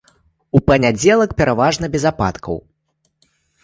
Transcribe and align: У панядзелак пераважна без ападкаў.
У 0.59 0.61
панядзелак 0.69 1.37
пераважна 1.43 1.85
без 1.99 2.03
ападкаў. 2.15 2.57